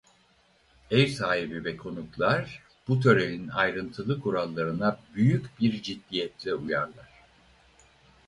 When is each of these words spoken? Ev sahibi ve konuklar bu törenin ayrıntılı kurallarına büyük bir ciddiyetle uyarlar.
Ev 0.91 1.07
sahibi 1.09 1.65
ve 1.65 1.77
konuklar 1.77 2.61
bu 2.87 2.99
törenin 2.99 3.47
ayrıntılı 3.47 4.19
kurallarına 4.19 4.99
büyük 5.15 5.59
bir 5.59 5.81
ciddiyetle 5.81 6.53
uyarlar. 6.53 7.09